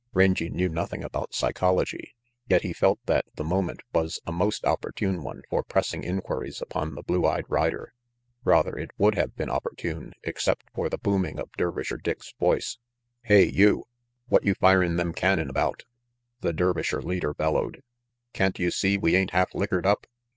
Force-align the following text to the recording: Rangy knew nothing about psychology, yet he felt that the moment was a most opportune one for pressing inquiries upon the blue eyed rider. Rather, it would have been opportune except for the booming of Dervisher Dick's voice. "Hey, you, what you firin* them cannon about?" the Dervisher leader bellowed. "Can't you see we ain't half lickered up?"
Rangy 0.15 0.49
knew 0.49 0.67
nothing 0.67 1.03
about 1.03 1.35
psychology, 1.35 2.15
yet 2.49 2.63
he 2.63 2.73
felt 2.73 2.97
that 3.05 3.25
the 3.35 3.43
moment 3.43 3.81
was 3.93 4.19
a 4.25 4.31
most 4.31 4.65
opportune 4.65 5.21
one 5.21 5.43
for 5.47 5.61
pressing 5.61 6.03
inquiries 6.03 6.59
upon 6.59 6.95
the 6.95 7.03
blue 7.03 7.23
eyed 7.27 7.45
rider. 7.47 7.93
Rather, 8.43 8.75
it 8.75 8.89
would 8.97 9.13
have 9.13 9.35
been 9.35 9.51
opportune 9.51 10.13
except 10.23 10.65
for 10.73 10.89
the 10.89 10.97
booming 10.97 11.39
of 11.39 11.51
Dervisher 11.51 12.01
Dick's 12.01 12.33
voice. 12.39 12.79
"Hey, 13.25 13.43
you, 13.45 13.83
what 14.27 14.43
you 14.43 14.55
firin* 14.55 14.95
them 14.97 15.13
cannon 15.13 15.51
about?" 15.51 15.83
the 16.39 16.51
Dervisher 16.51 17.03
leader 17.03 17.35
bellowed. 17.35 17.83
"Can't 18.33 18.57
you 18.57 18.71
see 18.71 18.97
we 18.97 19.15
ain't 19.15 19.29
half 19.37 19.53
lickered 19.53 19.85
up?" 19.85 20.07